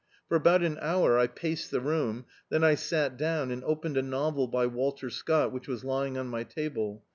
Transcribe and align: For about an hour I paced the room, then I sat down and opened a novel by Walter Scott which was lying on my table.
For 0.27 0.35
about 0.35 0.63
an 0.63 0.79
hour 0.81 1.19
I 1.19 1.27
paced 1.27 1.69
the 1.69 1.79
room, 1.79 2.25
then 2.49 2.63
I 2.63 2.73
sat 2.73 3.17
down 3.17 3.51
and 3.51 3.63
opened 3.63 3.97
a 3.97 4.01
novel 4.01 4.47
by 4.47 4.65
Walter 4.65 5.11
Scott 5.11 5.51
which 5.51 5.67
was 5.67 5.83
lying 5.83 6.17
on 6.17 6.25
my 6.27 6.43
table. 6.43 7.03